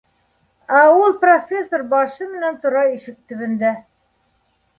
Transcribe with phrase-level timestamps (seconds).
[0.77, 3.77] Ә ул профессор башы менән тора ишек төбөндә